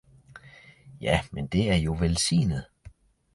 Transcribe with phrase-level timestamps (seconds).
[1.01, 2.65] Ja, men det er jo velsignet!